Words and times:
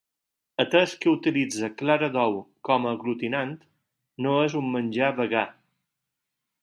Atès 0.61 0.93
que 1.01 1.11
utilitza 1.17 1.69
clara 1.81 2.09
d'ou 2.15 2.39
com 2.69 2.87
a 2.89 2.95
aglutinant, 2.97 3.53
no 4.27 4.35
és 4.47 4.57
un 4.63 4.73
menjar 4.79 5.13
vegà. 5.21 5.45